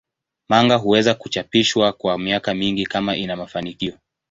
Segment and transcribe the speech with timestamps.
[0.49, 3.97] Manga huweza kuchapishwa kwa miaka mingi kama ina mafanikio.